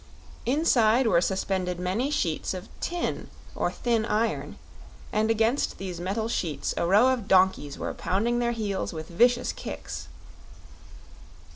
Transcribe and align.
Inside 0.47 1.05
were 1.05 1.21
suspended 1.21 1.79
many 1.79 2.09
sheets 2.09 2.55
of 2.55 2.69
tin 2.79 3.29
or 3.55 3.71
thin 3.71 4.03
iron, 4.03 4.57
and 5.13 5.29
against 5.29 5.77
these 5.77 5.99
metal 5.99 6.27
sheets 6.27 6.73
a 6.75 6.87
row 6.87 7.09
of 7.09 7.27
donkeys 7.27 7.77
were 7.77 7.93
pounding 7.93 8.39
their 8.39 8.49
heels 8.53 8.93
with 8.93 9.09
vicious 9.09 9.53
kicks. 9.53 10.07